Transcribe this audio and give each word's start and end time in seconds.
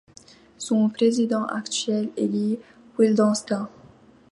Son 0.57 0.89
président 0.89 1.45
actuel 1.45 2.09
est 2.17 2.25
Guy 2.27 2.57
Wildenstein. 2.97 3.67